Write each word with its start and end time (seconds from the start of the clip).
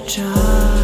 Just. 0.00 0.83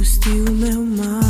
Imbił 0.00 0.44
je 0.66 1.29